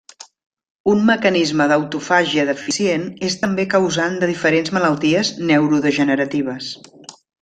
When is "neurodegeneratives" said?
5.51-6.73